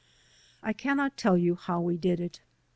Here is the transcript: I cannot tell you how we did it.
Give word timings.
I 0.63 0.73
cannot 0.73 1.15
tell 1.15 1.37
you 1.37 1.53
how 1.53 1.79
we 1.79 1.95
did 1.95 2.19
it. 2.19 2.41